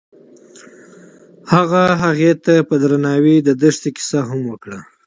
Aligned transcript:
هغه 1.51 1.83
هغې 2.03 2.31
ته 2.45 2.53
په 2.67 2.75
درناوي 2.81 3.35
د 3.41 3.49
دښته 3.61 3.89
کیسه 3.97 4.19
هم 4.29 4.39
وکړه. 4.51 4.79